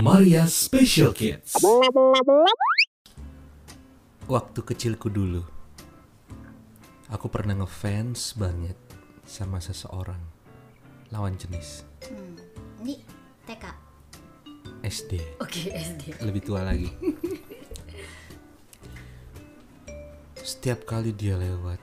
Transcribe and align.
Maria 0.00 0.48
Special 0.48 1.12
Kids. 1.12 1.52
Waktu 4.24 4.60
kecilku 4.64 5.12
dulu, 5.12 5.44
aku 7.12 7.26
pernah 7.28 7.60
ngefans 7.60 8.32
banget 8.34 8.78
sama 9.28 9.60
seseorang 9.60 10.20
lawan 11.12 11.36
jenis 11.36 11.84
Hmm. 12.00 12.34
Ini 12.80 12.96
TK. 13.44 13.64
SD, 14.80 15.20
Oke, 15.44 15.68
SD. 15.68 16.24
lebih 16.24 16.40
tua 16.40 16.64
lagi. 16.64 16.88
Setiap 20.40 20.88
kali 20.88 21.12
dia 21.12 21.36
lewat, 21.36 21.76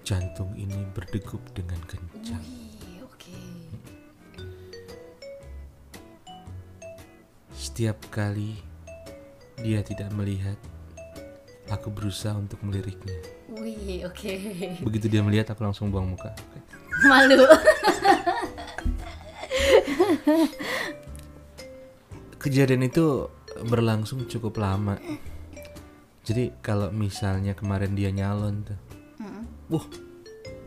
jantung 0.00 0.56
ini 0.56 0.88
berdegup 0.96 1.44
dengan 1.52 1.76
kencang. 1.84 2.40
Wih, 2.40 2.65
Setiap 7.76 8.08
kali 8.08 8.56
dia 9.60 9.84
tidak 9.84 10.08
melihat, 10.16 10.56
aku 11.68 11.92
berusaha 11.92 12.32
untuk 12.32 12.56
meliriknya. 12.64 13.20
Wih, 13.52 14.00
oke. 14.08 14.32
Begitu 14.80 15.12
dia 15.12 15.20
melihat, 15.20 15.52
aku 15.52 15.60
langsung 15.60 15.92
buang 15.92 16.08
muka. 16.08 16.32
Malu. 17.04 17.44
Kejadian 22.40 22.88
itu 22.88 23.28
berlangsung 23.68 24.24
cukup 24.24 24.56
lama. 24.56 24.96
Jadi 26.24 26.56
kalau 26.64 26.88
misalnya 26.88 27.52
kemarin 27.52 27.92
dia 27.92 28.08
nyalon 28.08 28.64
tuh, 28.64 28.80
Mm-mm. 29.20 29.44
wuh, 29.68 29.84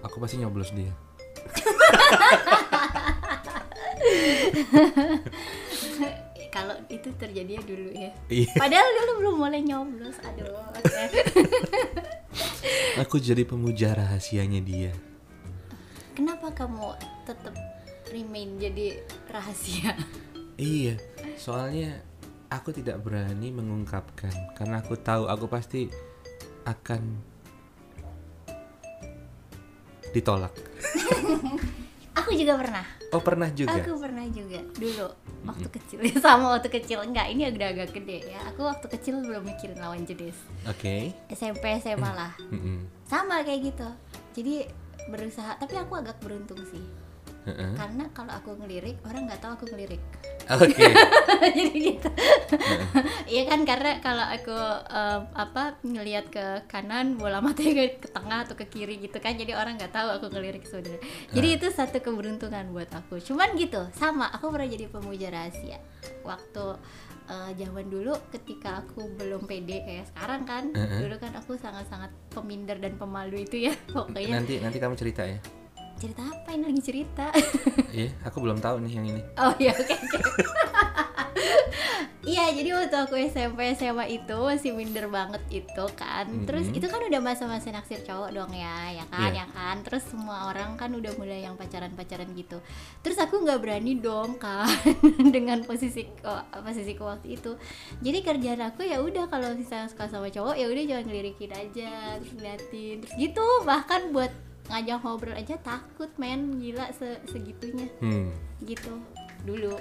aku 0.05 0.21
pasti 0.21 0.37
nyoblos 0.37 0.69
dia. 0.77 0.93
Itu 6.89 7.13
terjadinya 7.15 7.61
dulu 7.63 7.89
ya. 7.93 8.11
Iya. 8.27 8.51
Padahal 8.57 8.87
dulu 8.97 9.11
belum 9.21 9.35
boleh 9.37 9.61
nyoblos. 9.61 10.17
Aduh, 10.25 10.49
oke. 10.73 11.03
Aku 13.05 13.21
jadi 13.21 13.45
pemuja 13.45 13.93
rahasianya 13.93 14.59
dia. 14.59 14.91
Kenapa 16.17 16.51
kamu 16.51 16.97
tetap 17.23 17.55
remain 18.11 18.49
jadi 18.59 18.99
rahasia? 19.31 19.95
Iya, 20.59 20.99
soalnya 21.39 22.03
aku 22.51 22.75
tidak 22.75 22.99
berani 22.99 23.53
mengungkapkan 23.55 24.33
karena 24.57 24.83
aku 24.83 24.99
tahu 24.99 25.31
aku 25.31 25.47
pasti 25.47 25.87
akan 26.67 27.01
ditolak. 30.11 30.51
Aku 32.19 32.35
juga 32.35 32.59
pernah. 32.59 32.85
Oh 33.15 33.23
pernah 33.23 33.47
juga. 33.47 33.79
Aku 33.79 33.95
pernah 33.95 34.27
juga 34.27 34.59
dulu 34.75 35.07
waktu 35.45 35.67
kecil 35.71 35.99
sama 36.23 36.57
waktu 36.57 36.69
kecil 36.71 36.99
enggak 37.03 37.31
ini 37.31 37.47
agak 37.47 37.75
agak 37.75 37.89
gede 37.95 38.31
ya. 38.31 38.39
Aku 38.51 38.65
waktu 38.67 38.87
kecil 38.91 39.21
belum 39.23 39.43
mikirin 39.47 39.79
lawan 39.79 40.03
jenis. 40.03 40.35
Oke. 40.67 41.13
SMP 41.31 41.79
SMA 41.79 42.11
lah. 42.11 42.33
Mm-mm. 42.51 42.87
Sama 43.07 43.41
kayak 43.43 43.73
gitu. 43.73 43.89
Jadi 44.35 44.67
berusaha 45.09 45.57
tapi 45.57 45.75
aku 45.79 45.97
agak 45.97 46.19
beruntung 46.21 46.59
sih. 46.69 46.83
Heeh. 47.47 47.71
Karena 47.77 48.03
kalau 48.11 48.33
aku 48.35 48.51
ngelirik 48.59 48.97
orang 49.07 49.29
nggak 49.29 49.39
tahu 49.39 49.51
aku 49.55 49.65
ngelirik. 49.71 50.01
Oke. 50.49 50.81
jadi 51.57 51.77
gitu 51.77 52.09
iya 53.29 53.45
kan 53.45 53.61
karena 53.63 54.01
kalau 54.01 54.25
aku 54.25 54.57
em, 54.89 55.21
apa 55.37 55.77
ngelihat 55.85 56.25
ke 56.33 56.45
kanan 56.65 57.15
bola 57.21 57.39
matanya 57.39 57.85
ke, 57.85 58.01
ke 58.01 58.09
tengah 58.09 58.49
atau 58.49 58.57
ke 58.57 58.65
kiri 58.65 58.97
gitu 58.97 59.17
kan 59.21 59.37
jadi 59.37 59.55
orang 59.55 59.77
nggak 59.77 59.93
tahu 59.93 60.09
aku 60.19 60.33
ngelirik 60.33 60.65
sebenarnya 60.65 60.99
jadi 61.31 61.47
itu 61.61 61.67
satu 61.69 62.01
keberuntungan 62.01 62.73
buat 62.73 62.89
aku 62.91 63.21
cuman 63.21 63.55
gitu 63.55 63.85
sama 63.93 64.27
aku 64.33 64.49
pernah 64.49 64.69
jadi 64.69 64.89
pemuja 64.89 65.29
rahasia 65.29 65.77
waktu 66.25 66.65
eh, 67.29 67.51
zaman 67.61 67.85
dulu 67.87 68.17
ketika 68.33 68.81
aku 68.81 69.05
belum 69.21 69.45
pede 69.45 69.85
kayak 69.85 70.09
sekarang 70.09 70.41
kan 70.49 70.63
Heeh. 70.73 70.99
dulu 71.05 71.15
kan 71.21 71.31
aku 71.37 71.55
sangat-sangat 71.61 72.09
peminder 72.33 72.81
dan 72.81 72.97
pemalu 72.97 73.45
itu 73.45 73.69
ya 73.69 73.73
pokoknya 73.93 74.41
Nanti 74.41 74.57
nanti 74.57 74.77
kamu 74.81 74.97
cerita 74.97 75.23
ya. 75.29 75.37
Cerita 75.99 76.23
apa 76.23 76.49
ini 76.49 76.63
lagi 76.65 76.81
cerita 76.81 77.27
Iya, 77.91 78.09
aku 78.23 78.39
belum 78.39 78.57
tahu 78.57 78.79
nih 78.81 78.91
yang 78.93 79.05
ini. 79.07 79.21
Oh 79.35 79.51
iya 79.57 79.71
oke 79.71 79.91
oke. 79.91 80.17
Iya 82.19 82.51
jadi 82.53 82.69
waktu 82.75 82.93
aku 82.99 83.15
SMP 83.17 83.73
SMA 83.73 84.05
itu 84.13 84.37
masih 84.37 84.75
minder 84.75 85.09
banget 85.09 85.39
itu 85.49 85.85
kan 85.95 86.27
Terus 86.45 86.69
Mhm. 86.69 86.77
itu 86.77 86.85
kan 86.85 87.01
udah 87.01 87.17
masa-masa 87.17 87.71
naksir 87.71 88.03
cowok 88.03 88.29
dong 88.29 88.51
ya 88.53 88.91
ya 88.91 89.05
kan 89.07 89.33
Iya. 89.33 89.41
ya 89.41 89.45
kan 89.49 89.75
Terus 89.81 90.03
semua 90.05 90.45
orang 90.45 90.77
kan 90.77 90.91
udah 90.91 91.09
mulai 91.15 91.41
yang 91.41 91.57
pacaran-pacaran 91.57 92.29
gitu 92.35 92.61
Terus 93.01 93.17
aku 93.17 93.41
nggak 93.41 93.57
berani 93.57 93.97
dong 93.97 94.37
kan 94.37 94.67
dengan 95.35 95.63
posisi 95.63 96.05
oh, 96.21 96.37
posisiku 96.53 97.07
waktu 97.07 97.33
itu 97.33 97.55
Jadi 97.97 98.19
kerjaan 98.21 98.61
aku 98.63 98.85
ya 98.85 99.01
udah 99.01 99.25
kalau 99.25 99.49
misalnya 99.51 99.89
suka 99.89 100.05
sama 100.05 100.29
cowok 100.29 100.53
ya 100.53 100.67
udah 100.67 100.83
jangan 100.85 101.05
ngelirikin 101.07 101.51
aja 101.51 101.91
terus 102.19 102.33
ngeliatin 102.35 102.95
terus 103.01 103.13
gitu 103.17 103.45
bahkan 103.63 104.11
buat 104.11 104.29
ngajak 104.69 105.01
ngobrol 105.01 105.35
aja 105.35 105.55
takut 105.59 106.09
men. 106.15 106.61
Gila 106.61 106.89
se- 106.93 107.21
segitunya. 107.27 107.89
Hmm. 107.99 108.31
gitu. 108.61 108.93
Dulu. 109.43 109.75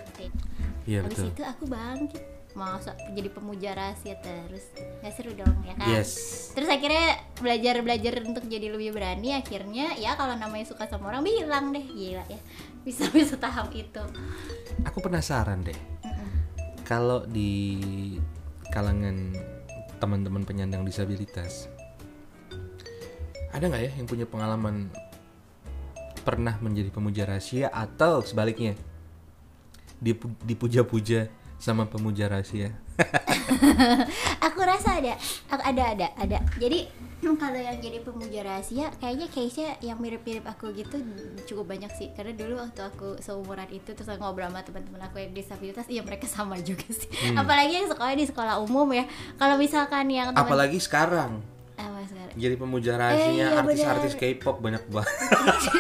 Iya 0.88 1.04
betul. 1.04 1.28
itu 1.31 1.43
aku 1.44 1.69
bangkit. 1.69 2.25
Masa 2.56 2.97
jadi 3.15 3.28
pemuja 3.31 3.71
rahasia 3.77 4.19
terus? 4.19 4.72
Nggak 5.04 5.12
seru 5.15 5.31
dong 5.37 5.62
ya 5.62 5.78
kan? 5.78 5.87
Yes. 5.94 6.10
terus 6.56 6.66
akhirnya 6.66 7.21
belajar 7.38 7.84
belajar 7.84 8.12
untuk 8.25 8.48
jadi 8.48 8.72
lebih 8.72 8.97
berani. 8.97 9.37
Akhirnya 9.37 9.94
ya 9.94 10.16
kalau 10.16 10.34
namanya 10.34 10.66
suka 10.66 10.88
sama 10.88 11.12
orang 11.12 11.22
bilang 11.22 11.71
deh. 11.71 11.84
Gila 11.84 12.25
ya. 12.27 12.41
Bisa 12.82 13.06
bisa 13.12 13.37
tahap 13.37 13.71
itu. 13.77 14.00
Aku 14.88 14.98
penasaran 15.04 15.62
deh. 15.62 15.77
Kalau 16.88 17.28
di 17.28 18.16
kalangan 18.72 19.37
teman-teman 20.00 20.47
penyandang 20.47 20.88
disabilitas, 20.88 21.69
ada 23.48 23.64
nggak 23.64 23.82
ya 23.82 23.92
yang 23.97 24.06
punya 24.06 24.26
pengalaman 24.28 24.92
pernah 26.22 26.60
menjadi 26.60 26.92
pemuja 26.92 27.25
rahasia 27.25 27.72
atau 27.72 28.20
sebaliknya 28.20 28.76
dipu- 29.97 30.36
dipuja-puja 30.44 31.32
sama 31.56 31.88
pemuja 31.88 32.28
rahasia? 32.28 32.70
aku 34.47 34.60
rasa 34.62 34.98
ada 35.00 35.14
Aku- 35.48 35.64
ada 35.64 35.84
ada 35.97 36.06
ada. 36.20 36.38
Jadi 36.60 36.86
kalau 37.19 37.59
yang 37.59 37.82
jadi 37.82 37.98
pemuja 38.04 38.47
rahasia 38.47 38.94
kayaknya 39.03 39.26
case-nya 39.26 39.75
yang 39.82 39.98
mirip-mirip 39.98 40.47
aku 40.47 40.70
gitu 40.76 41.00
cukup 41.48 41.75
banyak 41.75 41.91
sih. 41.97 42.12
Karena 42.15 42.36
dulu 42.36 42.60
waktu 42.62 42.78
aku 42.84 43.19
seumuran 43.19 43.66
itu 43.72 43.91
terus 43.91 44.06
aku 44.06 44.22
ngobrol 44.22 44.53
sama 44.53 44.62
teman-teman 44.62 45.03
aku 45.09 45.19
yang 45.19 45.32
disabilitas 45.34 45.88
iya 45.88 46.04
mereka 46.04 46.28
sama 46.36 46.60
juga 46.60 46.86
sih. 46.92 47.09
Hmm. 47.10 47.41
apalagi 47.42 47.72
yang 47.75 47.88
sekolah 47.88 48.15
di 48.15 48.26
sekolah 48.28 48.54
umum 48.60 48.86
ya. 48.92 49.09
Kalau 49.34 49.56
misalkan 49.56 50.06
yang 50.12 50.30
teman 50.30 50.44
Apalagi 50.47 50.78
sekarang 50.78 51.42
apa 51.78 52.03
sekarang 52.05 52.34
jadi 52.34 52.55
pemuja 52.55 52.91
Eh, 52.91 52.99
rahasia 52.99 53.31
iya, 53.31 53.47
artis-artis. 53.56 54.12
K-pop 54.15 54.59
banyak 54.59 54.83
banget. 54.89 55.15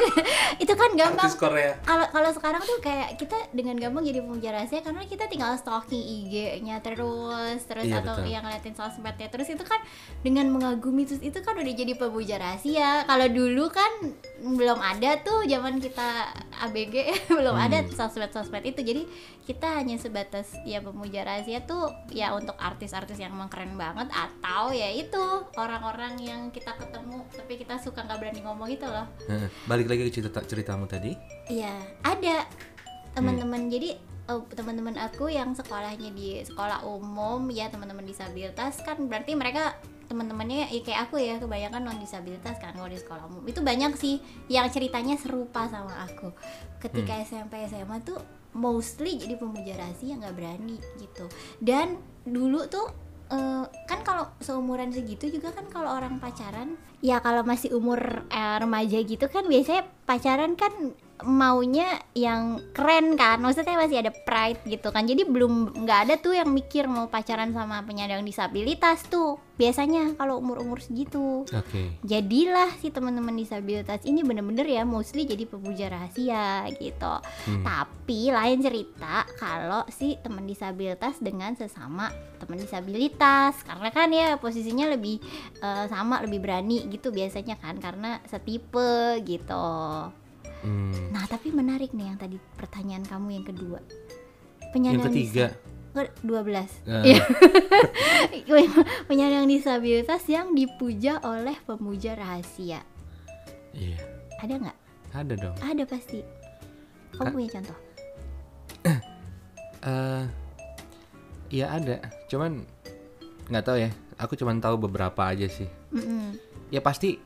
itu 0.58 0.72
kan 0.72 0.90
gampang 0.92 1.22
Artis 1.24 1.36
Korea. 1.36 1.74
kalau 1.82 2.06
kalau 2.08 2.30
sekarang 2.30 2.58
tuh 2.60 2.78
kayak 2.78 3.14
kita 3.14 3.34
dengan 3.52 3.74
gampang 3.76 4.02
jadi 4.02 4.20
pemuja 4.20 4.50
rahasia 4.50 4.80
karena 4.80 5.02
kita 5.04 5.26
tinggal 5.26 5.54
stalking 5.54 5.98
IG-nya 5.98 6.78
terus 6.80 7.62
terus 7.64 7.84
Iya, 7.84 8.00
atau 8.00 8.14
betul. 8.16 8.26
yang 8.28 8.42
ngeliatin 8.42 8.74
sosmednya 8.74 9.28
terus 9.28 9.48
itu 9.48 9.62
kan 9.62 9.78
dengan 10.20 10.46
mengagumi 10.48 11.02
terus 11.04 11.20
itu 11.20 11.38
kan 11.38 11.54
udah 11.54 11.74
jadi 11.74 11.94
pemuja 11.94 12.36
rahasia 12.36 13.02
kalau 13.04 13.26
dulu 13.28 13.68
kan 13.68 13.90
belum 14.40 14.78
ada 14.78 15.18
tuh 15.18 15.44
zaman 15.44 15.78
kita 15.78 16.30
ABG 16.60 16.94
belum 17.36 17.54
Hmm. 17.54 17.66
ada 17.66 17.78
sosmed 17.88 18.30
sosmed 18.30 18.62
itu 18.62 18.80
jadi 18.80 19.02
kita 19.42 19.66
hanya 19.74 19.96
sebatas 19.96 20.46
ya 20.62 20.78
pemuja 20.78 21.22
rahasia 21.22 21.58
tuh 21.60 21.86
ya 22.08 22.30
untuk 22.32 22.54
artis-artis 22.56 23.16
yang 23.16 23.32
emang 23.32 23.48
keren 23.48 23.74
banget 23.74 24.06
atau 24.08 24.70
ya 24.70 24.86
itu 24.88 25.24
orang-orang 25.88 26.20
yang 26.20 26.40
kita 26.52 26.76
ketemu 26.76 27.24
tapi 27.32 27.56
kita 27.56 27.80
suka 27.80 28.04
nggak 28.04 28.20
berani 28.20 28.40
ngomong 28.44 28.68
itu 28.68 28.84
loh. 28.84 29.08
Balik 29.64 29.88
lagi 29.88 30.04
ke 30.04 30.20
cerita 30.20 30.44
ceritamu 30.44 30.84
tadi. 30.84 31.16
Iya, 31.48 31.72
ada 32.04 32.44
teman-teman. 33.16 33.72
Jadi 33.72 33.96
eh, 34.28 34.42
teman-teman 34.52 35.00
aku 35.00 35.32
yang 35.32 35.56
sekolahnya 35.56 36.12
di 36.12 36.44
sekolah 36.44 36.84
umum 36.84 37.48
ya 37.48 37.72
teman-teman 37.72 38.04
disabilitas 38.04 38.84
kan 38.84 39.00
berarti 39.08 39.32
mereka 39.32 39.80
teman-temannya 40.12 40.68
ya 40.72 40.80
kayak 40.84 41.00
aku 41.08 41.20
ya 41.20 41.36
kebanyakan 41.36 41.84
non 41.84 42.00
disabilitas 42.00 42.56
kan 42.60 42.72
kalau 42.72 42.88
di 42.88 42.96
sekolah 42.96 43.28
umum 43.28 43.44
itu 43.44 43.60
banyak 43.60 43.92
sih 43.96 44.20
yang 44.48 44.68
ceritanya 44.72 45.20
serupa 45.20 45.68
sama 45.68 46.04
aku 46.04 46.32
ketika 46.80 47.12
SMP 47.20 47.60
SMA 47.68 48.00
tuh 48.00 48.16
mostly 48.56 49.20
jadi 49.20 49.36
pemuja 49.36 49.76
rahasia 49.76 50.16
nggak 50.16 50.32
berani 50.32 50.80
gitu 50.96 51.28
dan 51.60 52.00
dulu 52.24 52.64
tuh 52.72 52.88
eh, 53.32 53.64
kan 53.88 54.00
kalau 54.04 54.28
seumuran 54.40 54.92
segitu 54.92 55.28
juga 55.28 55.52
kan 55.52 55.66
kalau 55.68 55.96
orang 55.96 56.20
pacaran 56.20 56.76
ya 57.04 57.22
kalau 57.22 57.44
masih 57.44 57.72
umur 57.76 58.26
eh, 58.28 58.56
remaja 58.60 58.98
gitu 59.04 59.26
kan 59.28 59.46
biasanya 59.46 59.86
pacaran 60.04 60.56
kan 60.58 60.72
maunya 61.26 61.98
yang 62.14 62.62
keren 62.70 63.18
kan? 63.18 63.42
Maksudnya 63.42 63.74
masih 63.74 63.98
ada 63.98 64.12
pride 64.14 64.62
gitu 64.68 64.94
kan? 64.94 65.02
Jadi 65.02 65.26
belum 65.26 65.82
nggak 65.82 66.00
ada 66.06 66.14
tuh 66.20 66.38
yang 66.38 66.50
mikir 66.50 66.86
mau 66.86 67.10
pacaran 67.10 67.50
sama 67.50 67.82
penyandang 67.82 68.22
disabilitas 68.22 69.02
tuh. 69.10 69.40
Biasanya 69.58 70.14
kalau 70.14 70.38
umur-umur 70.38 70.78
segitu. 70.78 71.42
Oke. 71.50 71.98
jadilah 72.06 72.70
si 72.78 72.94
teman-teman 72.94 73.34
disabilitas 73.34 74.06
ini 74.06 74.22
bener-bener 74.22 74.62
ya 74.70 74.86
mostly 74.86 75.26
jadi 75.26 75.42
pemuja 75.50 75.90
rahasia 75.90 76.70
gitu. 76.78 77.14
Hmm. 77.48 77.64
tapi 77.64 78.30
lain 78.30 78.60
cerita 78.62 79.26
kalau 79.36 79.84
si 79.90 80.16
teman 80.22 80.46
disabilitas 80.46 81.18
dengan 81.18 81.58
sesama 81.58 82.14
teman 82.38 82.62
disabilitas. 82.62 83.58
Karena 83.66 83.90
kan 83.90 84.08
ya 84.14 84.38
posisinya 84.38 84.94
lebih 84.94 85.18
eh, 85.58 85.84
sama 85.90 86.22
lebih 86.22 86.38
berani 86.38 86.86
gitu 86.86 87.10
biasanya 87.10 87.58
kan? 87.58 87.82
Karena 87.82 88.22
setipe 88.30 89.18
gitu 89.26 89.66
Hmm. 90.58 91.10
nah 91.10 91.22
tapi 91.24 91.48
menarik 91.48 91.90
nih 91.90 92.06
yang 92.06 92.18
tadi 92.18 92.36
pertanyaan 92.54 93.02
kamu 93.02 93.28
yang 93.32 93.46
kedua 93.46 93.78
Yang 93.78 94.70
penyandang 94.70 95.06
ketiga. 95.08 95.46
disa- 95.48 95.66
dua 96.20 96.40
belas 96.42 96.70
eh, 96.84 97.18
penyandang 99.04 99.46
disabilitas 99.46 100.22
yang 100.26 100.52
dipuja 100.52 101.18
oleh 101.20 101.58
pemuja 101.60 102.14
rahasia 102.14 102.82
Iya. 103.70 103.98
ada 104.38 104.54
nggak 104.58 104.78
Ada 105.10 105.34
dong. 105.34 105.56
ada 105.58 105.82
pasti 105.84 106.20
kamu 107.12 107.24
Ka- 107.24 107.32
punya 107.32 107.48
contoh 107.50 107.78
eh 109.84 110.24
Iya 111.48 111.72
ada. 111.72 111.96
Cuman 112.28 112.60
nggak 113.48 113.64
tahu 113.64 113.80
ya. 113.80 113.88
Aku 114.20 114.36
cuman 114.36 114.60
tahu 114.60 114.76
beberapa 114.78 115.24
aja 115.24 115.48
sih. 115.48 115.64
Mm-mm. 115.88 116.36
Ya 116.68 116.84
pasti 116.84 117.16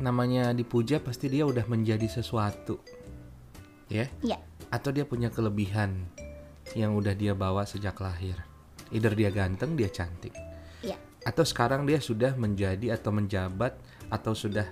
namanya 0.00 0.56
dipuja 0.56 1.02
pasti 1.02 1.28
dia 1.28 1.44
udah 1.44 1.68
menjadi 1.68 2.08
sesuatu. 2.08 2.80
Ya. 3.92 4.08
Iya. 4.24 4.40
Atau 4.72 4.94
dia 4.94 5.04
punya 5.04 5.28
kelebihan 5.28 6.08
yang 6.72 6.96
udah 6.96 7.12
dia 7.12 7.36
bawa 7.36 7.68
sejak 7.68 8.00
lahir. 8.00 8.36
Either 8.92 9.12
dia 9.12 9.28
ganteng, 9.28 9.76
dia 9.76 9.92
cantik. 9.92 10.32
Iya. 10.80 10.96
Atau 11.24 11.44
sekarang 11.44 11.84
dia 11.84 12.00
sudah 12.00 12.32
menjadi 12.36 12.96
atau 12.96 13.12
menjabat 13.12 13.76
atau 14.08 14.32
sudah 14.32 14.64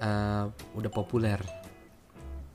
eh, 0.00 0.44
udah 0.76 0.90
populer. 0.92 1.40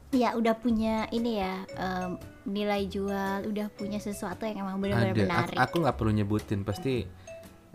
Ya 0.10 0.34
udah 0.34 0.58
punya 0.58 1.06
ini 1.14 1.38
ya 1.38 1.62
em, 1.78 2.18
nilai 2.50 2.90
jual, 2.90 3.46
udah 3.46 3.70
punya 3.78 4.02
sesuatu 4.02 4.42
yang 4.42 4.66
emang 4.66 4.82
benar-benar 4.82 5.46
menarik. 5.46 5.58
aku 5.62 5.86
nggak 5.86 5.98
perlu 6.02 6.12
nyebutin, 6.18 6.66
pasti 6.66 7.06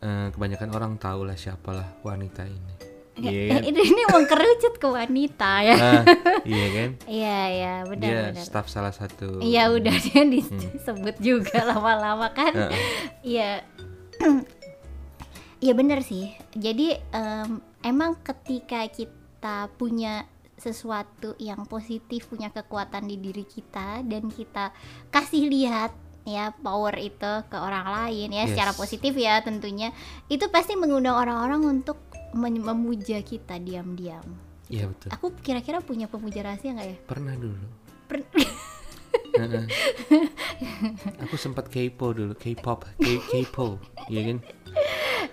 eh, 0.03 0.27
kebanyakan 0.35 0.71
orang 0.75 0.93
tahu 0.99 1.31
lah 1.31 1.39
siapalah 1.39 1.87
wanita 2.03 2.43
ini. 2.43 2.84
Iya 3.15 3.31
Eh, 3.31 3.47
kan? 3.49 3.63
ini, 3.63 3.81
ini 3.85 4.03
mengkerucut 4.07 4.75
ke 4.75 4.89
wanita 4.89 5.53
ya. 5.63 5.77
Ah, 5.77 6.03
iya 6.45 6.67
kan? 6.69 6.89
Iya 7.07 7.39
ya 7.47 7.75
Dia 7.77 7.89
benar-benar. 7.89 8.43
staff 8.43 8.67
salah 8.67 8.91
satu. 8.91 9.39
Iya 9.39 9.71
udah 9.71 9.95
dia 9.95 10.23
disebut 10.25 11.17
juga 11.19 11.63
lama-lama 11.71 12.31
kan. 12.31 12.53
Iya. 13.21 13.63
Iya 15.59 15.73
bener 15.73 16.03
sih. 16.03 16.29
Jadi 16.53 16.93
em, 16.93 17.51
emang 17.81 18.21
ketika 18.21 18.85
kita 18.85 19.73
punya 19.73 20.29
sesuatu 20.55 21.33
yang 21.39 21.65
positif, 21.65 22.29
punya 22.29 22.49
kekuatan 22.49 23.05
di 23.05 23.17
diri 23.17 23.43
kita 23.43 24.05
dan 24.05 24.29
kita 24.29 24.77
kasih 25.09 25.49
lihat 25.49 25.97
ya 26.23 26.53
power 26.55 26.97
itu 26.97 27.21
ke 27.45 27.57
orang 27.57 27.85
lain 27.87 28.29
ya 28.31 28.45
Yes. 28.45 28.53
secara 28.53 28.73
positif 28.73 29.13
ya 29.15 29.41
tentunya 29.41 29.93
itu 30.27 30.49
pasti 30.49 30.73
mengundang 30.73 31.13
orang-orang 31.15 31.81
untuk 31.81 32.01
memuja 32.35 33.23
kita 33.23 33.57
diam-diam. 33.57 34.27
Iya 34.67 34.91
betul. 34.91 35.09
Aku 35.15 35.27
kira-kira 35.39 35.79
punya 35.79 36.11
pemuja 36.11 36.43
rahasia 36.43 36.75
nggak 36.75 36.89
ya? 36.89 36.97
Pernah 37.07 37.35
dulu. 37.39 37.67
Per- 38.11 38.27
aku 41.25 41.35
sempat 41.35 41.67
kepo 41.67 42.15
dulu, 42.15 42.35
K-pop, 42.39 42.87
kepo, 43.01 43.79
iya 44.07 44.21
kan? 44.31 44.39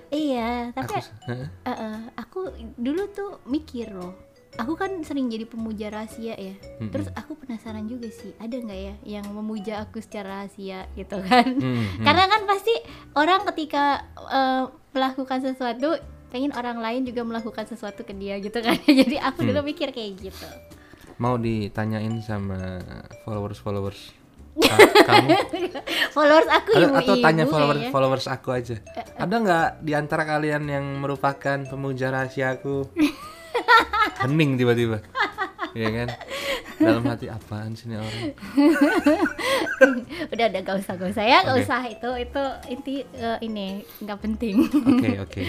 iya, 0.09 0.50
tapi 0.74 0.94
Aku. 0.98 1.31
Eh, 1.31 1.48
eh, 1.69 1.98
aku 2.18 2.39
dulu 2.77 3.01
tuh 3.13 3.31
mikir 3.45 3.94
loh 3.94 4.13
aku 4.59 4.75
kan 4.75 4.92
sering 5.07 5.31
jadi 5.31 5.47
pemuja 5.47 5.88
rahasia 5.88 6.36
ya 6.36 6.51
Mm-mm. 6.59 6.92
terus 6.92 7.07
aku 7.15 7.39
penasaran 7.39 7.88
juga 7.88 8.12
sih 8.12 8.36
ada 8.36 8.51
nggak 8.51 8.80
ya 8.83 8.95
yang 9.19 9.25
memuja 9.31 9.80
aku 9.80 10.04
secara 10.04 10.44
rahasia 10.44 10.92
gitu 11.00 11.24
kan 11.24 11.56
Hmm, 11.56 11.80
hmm. 11.95 12.04
karena 12.04 12.24
kan 12.27 12.42
pasti 12.44 12.74
orang 13.15 13.47
ketika 13.47 14.04
eh, 14.27 14.63
melakukan 14.92 15.39
sesuatu 15.39 15.95
pengen 16.31 16.51
orang 16.51 16.80
lain 16.80 17.04
juga 17.04 17.22
melakukan 17.22 17.68
sesuatu 17.68 18.01
ke 18.01 18.12
dia 18.12 18.39
gitu 18.39 18.57
kan. 18.57 18.80
Jadi 19.04 19.16
aku 19.16 19.44
Hmm. 19.44 19.50
dulu 19.51 19.60
mikir 19.68 19.92
kayak 19.92 20.12
gitu. 20.18 20.48
Mau 21.16 21.36
ditanyain 21.36 22.16
sama 22.22 22.80
followers 23.22 23.60
followers 23.60 24.00
kamu? 25.07 25.30
Followers 26.12 26.50
aku 26.50 26.72
atau, 26.72 26.81
ibu-ibu 26.81 27.00
atau 27.00 27.16
tanya 27.19 27.44
ya. 27.44 27.50
followers 27.50 27.81
followers 27.88 28.25
aku 28.28 28.50
aja. 28.51 28.75
Ada 29.16 29.36
nggak 29.38 29.68
di 29.80 29.92
antara 29.94 30.24
kalian 30.24 30.63
yang 30.66 30.86
merupakan 30.98 31.62
pemuja 31.63 32.10
rahasia 32.10 32.56
aku? 32.56 32.88
Hening 34.24 34.56
tiba-tiba. 34.56 35.00
Ya 35.72 35.88
kan? 35.88 36.07
Dalam 36.81 37.06
hati 37.06 37.30
apaan 37.30 37.78
sih 37.78 37.86
ini 37.86 37.95
orang? 37.95 38.33
Udah 40.31 40.45
udah 40.50 40.62
gak 40.62 40.78
usah 40.81 40.94
gak 40.98 41.10
usah 41.13 41.25
ya. 41.25 41.39
Gak 41.45 41.57
usah. 41.62 41.81
Itu 41.88 42.10
itu 42.18 42.44
inti 42.68 42.95
eh, 43.13 43.38
ini 43.42 43.66
nggak 44.01 44.19
penting. 44.19 44.56
Oke 44.68 45.10
oke 45.22 45.44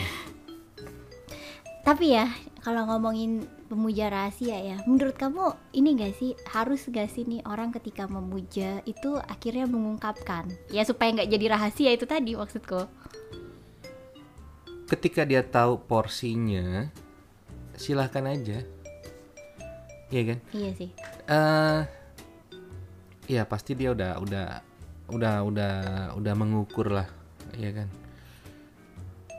Tapi 1.82 2.14
ya, 2.14 2.30
kalau 2.62 2.86
ngomongin 2.86 3.42
pemuja 3.66 4.06
rahasia 4.06 4.54
ya, 4.54 4.76
menurut 4.86 5.18
kamu 5.18 5.50
ini 5.74 5.98
gak 5.98 6.14
sih 6.14 6.30
harus 6.46 6.86
gak 6.86 7.10
sih 7.10 7.26
nih 7.26 7.42
orang 7.42 7.74
ketika 7.74 8.06
memuja 8.06 8.78
itu 8.86 9.18
akhirnya 9.18 9.66
mengungkapkan 9.66 10.46
ya 10.70 10.86
supaya 10.86 11.10
nggak 11.10 11.30
jadi 11.32 11.46
rahasia 11.56 11.90
itu 11.90 12.04
tadi 12.06 12.38
maksudku. 12.38 12.86
ketika 14.86 15.24
dia 15.24 15.40
tahu 15.40 15.80
porsinya 15.80 16.92
silahkan 17.74 18.28
aja 18.28 18.60
iya 20.12 20.22
kan 20.28 20.38
Iya 20.52 20.70
sih. 20.76 20.90
eh 21.24 21.80
ya 23.26 23.48
pasti 23.48 23.72
dia 23.72 23.96
udah 23.96 24.20
udah 24.20 24.46
udah 25.08 25.34
udah 25.48 25.74
udah 26.12 26.34
mengukur 26.36 26.92
lah 26.92 27.08
ya 27.56 27.72
kan 27.72 27.88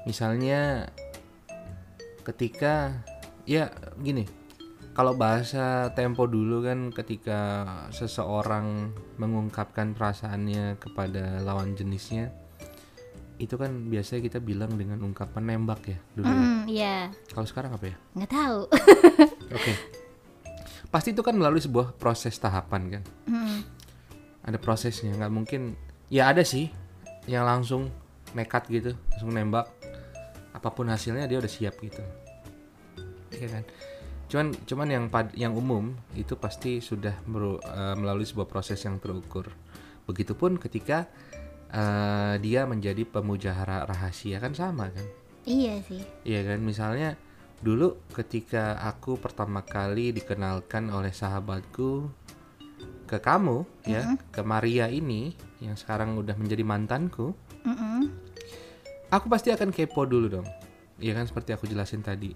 misalnya 0.09 0.89
ketika 2.23 3.03
ya 3.43 3.67
gini 3.99 4.23
kalau 4.93 5.17
bahasa 5.17 5.89
tempo 5.97 6.29
dulu 6.29 6.63
kan 6.63 6.93
ketika 6.93 7.65
seseorang 7.89 8.93
mengungkapkan 9.17 9.97
perasaannya 9.97 10.77
kepada 10.77 11.41
lawan 11.41 11.73
jenisnya 11.73 12.29
itu 13.41 13.57
kan 13.57 13.89
biasanya 13.89 14.21
kita 14.29 14.39
bilang 14.39 14.77
dengan 14.77 15.01
ungkapan 15.01 15.43
nembak 15.43 15.81
ya 15.89 15.97
dulu 16.13 16.29
ya. 16.29 16.37
Hmm, 16.37 16.63
iya. 16.69 16.97
kalau 17.33 17.47
sekarang 17.49 17.73
apa 17.73 17.89
ya 17.91 17.95
Nggak 18.13 18.31
tahu. 18.31 18.59
Oke. 19.57 19.73
Pasti 20.93 21.09
itu 21.09 21.25
kan 21.25 21.33
melalui 21.33 21.57
sebuah 21.57 21.97
proses 21.97 22.37
tahapan 22.37 23.01
kan. 23.01 23.03
Hmm, 23.25 23.65
Ada 24.45 24.61
prosesnya, 24.61 25.17
nggak 25.17 25.33
mungkin. 25.33 25.61
Ya 26.13 26.29
ada 26.29 26.45
sih 26.45 26.69
yang 27.25 27.49
langsung 27.49 27.89
nekat 28.37 28.69
gitu, 28.69 28.93
langsung 29.09 29.33
nembak. 29.33 29.65
Apa 30.53 30.69
pun 30.69 30.87
hasilnya 30.87 31.25
dia 31.25 31.41
udah 31.41 31.49
siap 31.49 31.81
gitu. 31.81 32.01
Iya 33.33 33.47
kan. 33.49 33.63
Cuman 34.29 34.47
cuman 34.65 34.87
yang 34.89 35.05
pad, 35.09 35.33
yang 35.33 35.53
umum 35.53 35.93
itu 36.13 36.33
pasti 36.37 36.77
sudah 36.79 37.13
meru- 37.25 37.61
eh, 37.61 37.95
melalui 37.97 38.25
sebuah 38.25 38.45
proses 38.45 38.81
yang 38.81 38.97
terukur. 38.97 39.49
Begitupun 40.05 40.57
ketika 40.57 41.09
eh, 41.73 42.37
dia 42.37 42.69
menjadi 42.69 43.01
pemuja 43.01 43.57
hara- 43.57 43.89
rahasia 43.89 44.37
kan 44.37 44.53
sama 44.53 44.93
kan. 44.93 45.05
iya 45.43 45.81
sih. 45.83 45.99
Iya 46.23 46.53
kan, 46.53 46.61
misalnya 46.63 47.17
dulu 47.59 47.97
ketika 48.13 48.77
aku 48.79 49.17
pertama 49.17 49.59
kali 49.65 50.13
dikenalkan 50.13 50.87
oleh 50.87 51.09
sahabatku 51.11 52.07
ke 53.09 53.17
kamu 53.19 53.67
ya, 53.83 54.15
ke 54.31 54.39
Maria 54.45 54.87
ini 54.87 55.33
yang 55.59 55.75
sekarang 55.75 56.15
udah 56.15 56.37
menjadi 56.39 56.63
mantanku, 56.63 57.35
Mm-mm. 57.65 58.07
Aku 59.13 59.29
pasti 59.29 59.53
akan 59.53 59.69
kepo 59.69 60.09
dulu 60.09 60.41
dong. 60.41 60.47
Iya 60.97 61.13
kan 61.13 61.29
seperti 61.29 61.53
aku 61.53 61.69
jelasin 61.69 62.01
tadi. 62.01 62.33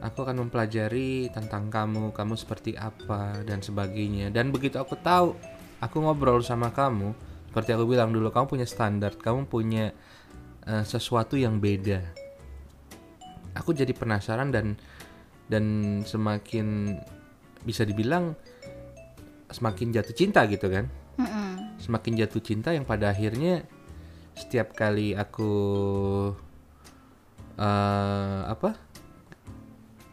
Aku 0.00 0.24
akan 0.24 0.48
mempelajari 0.48 1.28
tentang 1.32 1.68
kamu, 1.68 2.16
kamu 2.16 2.34
seperti 2.36 2.76
apa 2.76 3.44
dan 3.44 3.60
sebagainya. 3.60 4.32
Dan 4.32 4.52
begitu 4.52 4.80
aku 4.80 4.96
tahu, 4.96 5.36
aku 5.80 5.96
ngobrol 6.00 6.40
sama 6.40 6.72
kamu, 6.72 7.12
seperti 7.52 7.76
aku 7.76 7.84
bilang 7.88 8.12
dulu, 8.12 8.28
kamu 8.28 8.48
punya 8.48 8.66
standar, 8.68 9.16
kamu 9.16 9.48
punya 9.48 9.92
eh, 10.68 10.84
sesuatu 10.84 11.36
yang 11.36 11.60
beda. 11.60 12.00
Aku 13.56 13.72
jadi 13.72 13.92
penasaran 13.96 14.52
dan 14.52 14.76
dan 15.48 15.64
semakin 16.02 16.98
bisa 17.62 17.82
dibilang 17.86 18.34
semakin 19.50 19.94
jatuh 19.94 20.14
cinta 20.14 20.42
gitu 20.50 20.66
kan 20.66 20.90
Mm-mm. 21.18 21.78
semakin 21.78 22.12
jatuh 22.18 22.42
cinta 22.42 22.74
yang 22.74 22.82
pada 22.82 23.14
akhirnya 23.14 23.62
setiap 24.36 24.76
kali 24.76 25.16
aku 25.16 25.52
eh 27.56 28.40
apa 28.46 28.76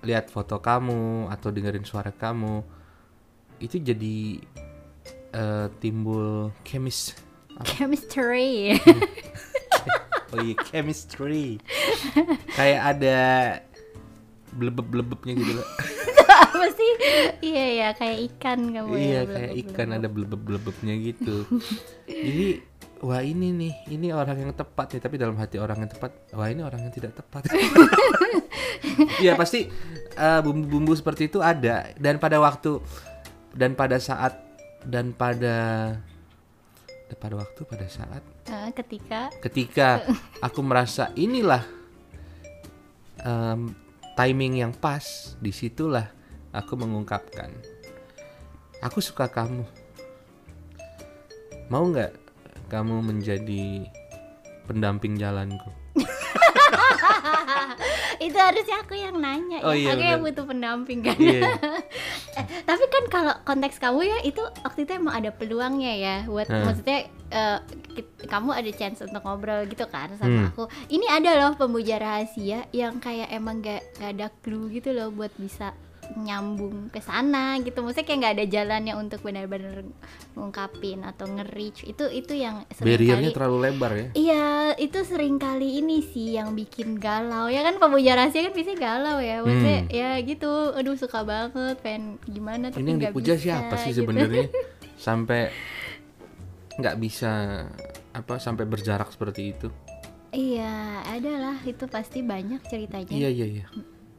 lihat 0.03 0.31
foto 0.31 0.63
kamu 0.63 1.27
atau 1.27 1.51
dengerin 1.51 1.83
suara 1.83 2.11
kamu 2.15 2.63
itu 3.59 3.79
jadi 3.79 4.39
eh, 5.35 5.67
timbul 5.83 6.55
chemis 6.65 7.13
chemistry. 7.61 8.73
Oh 10.33 10.41
iya 10.41 10.57
chemistry. 10.65 11.61
Kayak 12.57 12.81
ada 12.97 13.19
blebeb-blebebnya 14.49 15.37
gitu 15.37 15.61
loh. 15.61 15.67
Apa 16.49 16.65
sih? 16.73 16.91
Iya 17.45 17.65
ya 17.69 17.87
kayak 17.93 18.17
ikan 18.33 18.73
kamu 18.73 18.97
iya 18.97 19.21
ya 19.21 19.21
kayak 19.29 19.51
ikan 19.61 19.93
ada 19.93 20.09
blebeb-blebebnya 20.09 20.93
gitu. 21.05 21.45
Jadi 22.09 22.65
wah 23.03 23.19
ini 23.19 23.51
nih 23.51 23.73
ini 23.91 24.15
orang 24.15 24.39
yang 24.39 24.53
tepat 24.55 24.95
nih 24.95 25.01
tapi 25.03 25.15
dalam 25.19 25.35
hati 25.35 25.59
orang 25.59 25.83
yang 25.83 25.91
tepat 25.91 26.11
wah 26.31 26.47
ini 26.47 26.63
orang 26.63 26.87
yang 26.87 26.93
tidak 26.93 27.13
tepat. 27.19 27.45
Iya 29.23 29.33
pasti 29.33 29.65
eh, 30.13 30.39
bumbu-bumbu 30.43 30.93
seperti 30.93 31.25
itu 31.25 31.41
ada 31.41 31.89
dan 31.97 32.21
pada 32.21 32.37
waktu 32.37 32.77
dan 33.55 33.73
pada 33.73 33.97
saat 33.97 34.37
dan 34.85 35.15
pada 35.15 35.55
pada 37.17 37.35
waktu 37.37 37.61
pada 37.65 37.87
saat? 37.89 38.21
Eh, 38.49 38.69
ketika. 38.73 39.33
Ketika 39.41 39.89
aku 40.41 40.59
merasa 40.61 41.09
inilah 41.17 41.63
em, 43.21 43.73
timing 44.13 44.61
yang 44.61 44.73
pas 44.73 45.33
di 45.41 45.49
situlah 45.49 46.09
aku 46.53 46.77
mengungkapkan 46.77 47.49
aku 48.83 48.99
suka 48.99 49.25
kamu. 49.31 49.65
Mau 51.71 51.87
nggak 51.89 52.22
kamu 52.73 53.05
menjadi 53.05 53.85
pendamping 54.65 55.13
jalanku 55.13 55.69
itu 58.19 58.33
harusnya 58.33 58.77
aku 58.79 58.95
yang 58.95 59.15
nanya 59.15 59.59
Oh 59.61 59.69
ya 59.69 59.77
iya, 59.77 59.89
aku 59.91 60.03
yang 60.03 60.21
butuh 60.21 60.45
pendamping 60.45 60.99
kan 61.01 61.17
Iya. 61.17 61.41
Eh, 62.33 62.45
tapi 62.65 62.81
kan 62.87 63.03
kalau 63.07 63.33
konteks 63.43 63.77
kamu 63.77 63.99
ya 64.03 64.17
itu 64.23 64.41
waktu 64.59 64.89
itu 64.89 64.97
emang 64.97 65.13
ada 65.13 65.29
peluangnya 65.29 65.93
ya 65.93 66.15
buat 66.25 66.49
Hmm. 66.49 66.65
maksudnya 66.65 67.05
kit- 67.91 68.25
kamu 68.25 68.49
ada 68.51 68.71
chance 68.71 69.01
untuk 69.01 69.21
ngobrol 69.21 69.65
gitu 69.65 69.85
kan 69.85 70.09
sama 70.15 70.33
Hmm. 70.33 70.49
aku 70.49 70.63
ini 70.87 71.05
ada 71.05 71.29
loh 71.35 71.53
pemuja 71.53 71.97
rahasia 71.97 72.65
yang 72.71 72.97
kayak 72.97 73.29
emang 73.29 73.61
gak, 73.61 73.85
gak 73.95 74.17
ada 74.17 74.33
clue 74.39 74.65
gitu 74.71 74.89
loh 74.91 75.09
buat 75.09 75.29
bisa 75.35 75.77
nyambung 76.15 76.87
ke 76.87 76.97
sana 76.97 77.57
gitu 77.59 77.79
maksudnya 77.79 78.03
kayak 78.03 78.19
nggak 78.19 78.33
ada 78.33 78.45
jalannya 78.47 78.93
untuk 78.93 79.19
benar-benar 79.19 79.81
ngungkapin 80.33 81.01
atau 81.01 81.25
nge-reach 81.27 81.83
itu 81.83 82.05
itu 82.07 82.33
yang 82.35 82.65
barriernya 82.75 82.93
sering 82.99 83.23
kali 83.23 83.35
terlalu 83.35 83.57
lebar 83.63 83.91
ya 83.91 84.07
Iya, 84.13 84.45
itu 84.75 84.99
sering 85.01 85.37
kali 85.37 85.79
ini 85.79 86.01
sih 86.03 86.33
yang 86.33 86.53
bikin 86.53 86.95
galau. 86.95 87.45
Ya 87.45 87.61
kan 87.61 87.75
pemuja 87.75 88.13
rahasia 88.13 88.41
kan 88.41 88.53
biasanya 88.53 88.79
galau 88.79 89.17
ya. 89.17 89.35
Maksudnya 89.39 89.79
Hmm. 89.79 89.89
ya 89.91 90.09
gitu. 90.19 90.51
Aduh 90.71 90.93
suka 90.93 91.21
banget, 91.21 91.75
pengen 91.79 92.17
gimana 92.23 92.69
tapi 92.69 92.79
ini 92.79 92.89
yang 92.91 93.01
dipuja 93.03 93.33
bisa, 93.33 93.43
siapa 93.43 93.75
sih 93.79 93.91
gitu. 93.91 93.99
sebenarnya 94.01 94.47
sampai 94.99 95.49
nggak 96.73 96.95
bisa 96.97 97.31
apa 98.11 98.37
sampai 98.37 98.65
berjarak 98.65 99.09
seperti 99.09 99.51
itu 99.51 99.69
Iya, 100.29 100.73
ada 101.05 101.31
lah 101.35 101.57
itu 101.61 101.85
pasti 101.85 102.21
banyak 102.21 102.57
ceritanya. 102.63 103.05
iya 103.07 103.29
iya 103.29 103.45
iya 103.51 103.65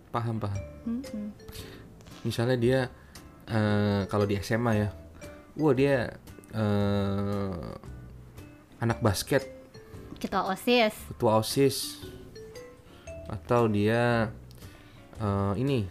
paham 0.08 0.38
paham 0.38 0.54
Mm-mm. 0.86 1.34
Misalnya 2.24 2.56
dia 2.56 2.80
eh, 3.46 4.02
kalau 4.06 4.24
di 4.24 4.36
SMA 4.38 4.72
ya 4.74 4.88
wah 5.54 5.72
dia 5.72 6.10
eh, 6.50 7.64
anak 8.78 8.98
basket 8.98 9.44
Ketua 10.16 10.48
OSIS. 10.48 10.94
ketua 11.06 11.36
osis 11.36 12.00
atau 13.26 13.66
dia 13.66 14.32
eh, 15.14 15.52
ini 15.54 15.84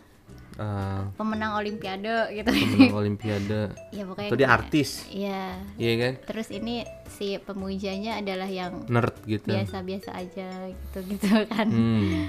eh, 0.56 1.02
Pemenang 1.13 1.54
olimpiade 1.56 2.34
gitu. 2.34 2.50
pemenang 2.50 2.98
olimpiade 3.02 3.62
ya 3.90 4.04
pokoknya 4.04 4.28
atau 4.28 4.36
dia 4.36 4.44
kayak- 4.44 4.58
artis 4.60 4.90
Iya. 5.08 5.46
iya 5.78 5.92
kan 6.00 6.13
Terus 6.25 6.48
ini 6.50 6.82
si 7.08 7.38
pemujanya 7.38 8.18
adalah 8.18 8.50
yang 8.50 8.86
nerd 8.88 9.13
gitu 9.24 9.46
biasa-biasa 9.48 10.10
aja 10.12 10.50
gitu-gitu 10.66 11.30
kan. 11.46 11.70
hmm, 11.70 12.25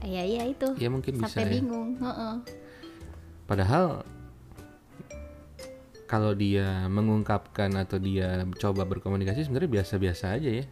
Iya, 0.00 0.22
iya 0.32 0.42
itu. 0.46 0.68
ya 0.76 0.88
mungkin 0.88 1.16
bisa 1.16 1.28
Sampai 1.30 1.44
ya. 1.46 1.52
bingung. 1.56 1.96
Heeh. 1.96 2.34
Padahal 3.50 4.06
kalau 6.06 6.34
dia 6.34 6.86
mengungkapkan 6.86 7.70
atau 7.74 7.98
dia 7.98 8.38
coba 8.58 8.86
berkomunikasi 8.86 9.42
sebenarnya 9.42 9.82
biasa-biasa 9.82 10.38
aja 10.38 10.50
ya. 10.62 10.64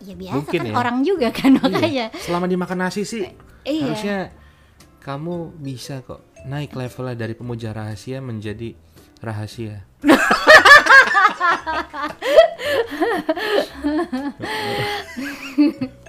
Ya 0.00 0.14
biasa 0.16 0.34
Mungkin 0.40 0.60
kan 0.60 0.68
ya. 0.68 0.72
orang 0.72 0.96
juga 1.04 1.28
kan 1.28 1.52
makanya. 1.60 1.84
Iya. 1.84 2.06
Selama 2.16 2.48
dimakan 2.48 2.88
nasi 2.88 3.04
sih 3.04 3.28
Iya. 3.64 3.92
harusnya 3.92 4.18
kamu 5.00 5.60
bisa 5.60 6.00
kok 6.00 6.24
naik 6.44 6.72
levelnya 6.72 7.16
dari 7.16 7.32
pemuja 7.36 7.72
rahasia 7.72 8.20
menjadi 8.20 8.76
rahasia. 9.20 9.84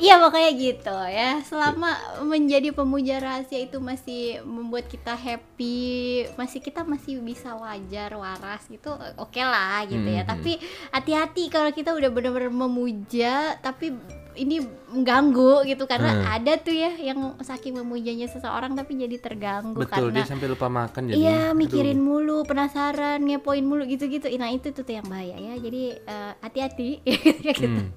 Iya 0.00 0.16
makanya 0.16 0.50
gitu 0.56 0.96
ya. 1.12 1.44
Selama 1.44 1.92
menjadi 2.24 2.72
pemuja 2.72 3.20
rahasia 3.20 3.60
itu 3.60 3.76
masih 3.84 4.40
membuat 4.48 4.88
kita 4.88 5.12
happy, 5.12 6.24
masih 6.40 6.64
kita 6.64 6.80
masih 6.88 7.20
bisa 7.20 7.52
wajar, 7.52 8.16
waras 8.16 8.64
gitu, 8.72 8.96
oke 9.20 9.42
lah 9.44 9.84
gitu 9.84 10.08
ya. 10.08 10.24
Mhm. 10.24 10.30
Tapi 10.32 10.52
hati-hati 10.88 11.52
kalau 11.52 11.68
kita 11.68 11.92
udah 11.92 12.08
benar-benar 12.08 12.48
memuja, 12.48 13.60
tapi 13.60 13.92
ini 14.32 14.60
mengganggu 14.90 15.62
gitu 15.64 15.84
karena 15.84 16.10
Hmm. 16.12 16.26
ada 16.26 16.52
tuh 16.56 16.70
ya 16.70 16.90
yang 16.96 17.38
saking 17.38 17.74
memujanya 17.74 18.26
seseorang 18.26 18.74
tapi 18.74 18.94
jadi 18.96 19.16
terganggu 19.16 19.78
Betul, 19.78 20.10
karena 20.10 20.16
dia 20.16 20.26
sampai 20.26 20.46
lupa 20.46 20.66
makan 20.66 21.02
jadi. 21.06 21.14
Iya 21.16 21.40
aduh. 21.46 21.56
mikirin 21.56 21.98
mulu, 21.98 22.42
penasaran, 22.42 23.18
ngepoin 23.20 23.62
mulu 23.62 23.84
gitu-gitu. 23.84 24.26
Nah 24.34 24.50
itu 24.50 24.70
tuh, 24.70 24.82
yang 24.84 25.06
bahaya 25.06 25.34
ya. 25.34 25.54
Jadi 25.56 25.82
eh, 25.96 26.32
hati-hati 26.38 26.88
ketika 27.00 27.52
kita 27.58 27.80
Hmm. 27.80 27.90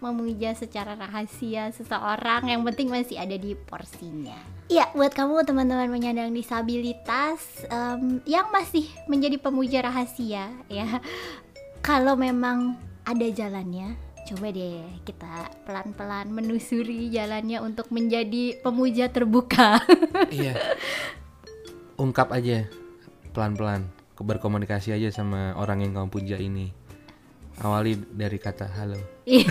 memuja 0.00 0.52
secara 0.52 0.92
rahasia 0.92 1.68
seseorang. 1.70 2.46
Yang 2.46 2.62
penting 2.66 2.88
masih 2.88 3.16
ada 3.16 3.34
di 3.34 3.52
porsinya. 3.54 4.36
Iya, 4.66 4.88
buat 4.92 5.10
kamu 5.10 5.44
teman-teman 5.44 5.88
penyandang 5.88 6.28
disabilitas 6.30 7.40
em, 7.66 8.20
yang 8.24 8.48
masih 8.48 8.84
menjadi 9.04 9.36
pemuja 9.36 9.80
rahasia 9.80 10.48
ya. 10.66 10.88
Kalau 11.80 12.14
memang 12.14 12.76
ada 13.02 13.26
jalannya, 13.26 13.96
coba 14.28 14.52
deh 14.52 14.84
kita 15.08 15.48
pelan-pelan 15.64 16.28
menusuri 16.28 17.08
jalannya 17.08 17.64
untuk 17.64 17.88
menjadi 17.88 18.60
pemuja 18.60 19.08
terbuka. 19.08 19.80
Iya. 20.28 20.60
Ungkap 21.96 22.28
aja 22.36 22.68
pelan-pelan, 23.32 23.88
berkomunikasi 24.18 24.92
aja 24.92 25.08
sama 25.08 25.56
orang 25.56 25.88
yang 25.88 25.92
kamu 25.96 26.08
puja 26.12 26.36
ini. 26.36 26.74
Awali 27.58 27.96
dari 28.14 28.38
kata 28.38 28.68
halo. 28.68 29.00
Iya. 29.24 29.48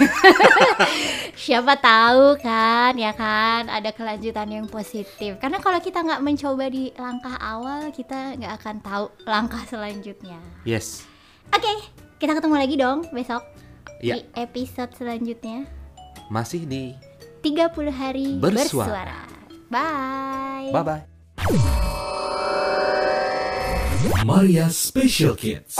Siapa 1.43 1.75
tahu 1.81 2.37
kan, 2.39 2.93
ya 2.95 3.11
kan, 3.17 3.67
ada 3.67 3.89
kelanjutan 3.91 4.47
yang 4.47 4.67
positif. 4.69 5.35
Karena 5.41 5.59
kalau 5.59 5.81
kita 5.81 6.05
nggak 6.05 6.23
mencoba 6.23 6.69
di 6.69 6.93
langkah 6.95 7.35
awal, 7.41 7.89
kita 7.91 8.37
nggak 8.37 8.53
akan 8.63 8.75
tahu 8.85 9.05
langkah 9.27 9.63
selanjutnya. 9.67 10.39
Yes. 10.63 11.03
Oke, 11.51 11.73
kita 12.21 12.37
ketemu 12.37 12.55
lagi 12.55 12.75
dong 12.79 13.07
besok 13.11 13.66
Ya. 13.99 14.19
di 14.19 14.27
episode 14.35 14.91
selanjutnya. 14.93 15.65
Masih 16.27 16.67
di 16.67 16.93
30 17.41 17.91
hari 17.91 18.37
Bersuara. 18.37 18.61
bersuara. 18.87 19.19
Bye. 19.67 20.71
bye 20.71 20.83
bye. 20.83 21.03
Maria 24.25 24.67
Special 24.69 25.35
Kids. 25.35 25.79